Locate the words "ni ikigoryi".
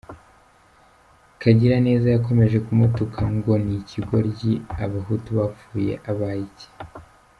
3.65-4.51